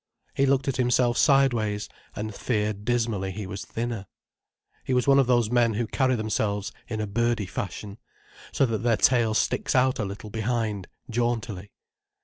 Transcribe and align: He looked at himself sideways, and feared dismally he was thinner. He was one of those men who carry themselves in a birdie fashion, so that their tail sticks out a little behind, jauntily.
He 0.33 0.47
looked 0.47 0.67
at 0.67 0.77
himself 0.77 1.15
sideways, 1.15 1.87
and 2.15 2.33
feared 2.33 2.85
dismally 2.85 3.29
he 3.31 3.45
was 3.45 3.63
thinner. 3.63 4.07
He 4.83 4.95
was 4.95 5.05
one 5.07 5.19
of 5.19 5.27
those 5.27 5.51
men 5.51 5.75
who 5.75 5.85
carry 5.85 6.15
themselves 6.15 6.71
in 6.87 6.99
a 6.99 7.05
birdie 7.05 7.45
fashion, 7.45 7.99
so 8.51 8.65
that 8.65 8.79
their 8.79 8.97
tail 8.97 9.35
sticks 9.35 9.75
out 9.75 9.99
a 9.99 10.05
little 10.05 10.31
behind, 10.31 10.87
jauntily. 11.11 11.71